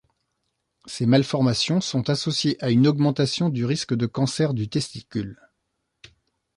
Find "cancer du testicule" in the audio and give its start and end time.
4.07-5.37